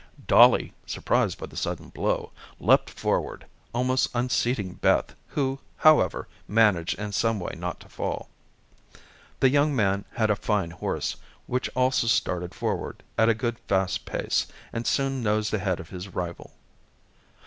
[0.25, 7.11] Dollie, surprised by the sudden blow, leaped forward, almost unseating Beth who, however, managed in
[7.11, 8.27] some way not to fall.
[9.41, 14.05] The young man had a fine horse which also started forward at a good fast
[14.05, 16.51] pace, and soon nosed ahead of his rival.